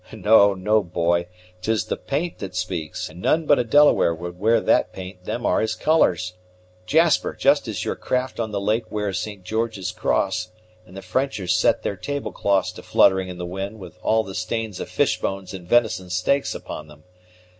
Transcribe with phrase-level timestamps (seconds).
[0.11, 1.27] No, no, boy;
[1.61, 5.45] 'tis the paint that speaks, and none but a Delaware would wear that paint: them
[5.45, 6.33] are his colors,
[6.87, 9.43] Jasper, just as your craft on the lake wears St.
[9.43, 10.53] George's Cross,
[10.87, 14.79] and the Frenchers set their tablecloths to fluttering in the wind, with all the stains
[14.79, 17.03] of fish bones and venison steaks upon them.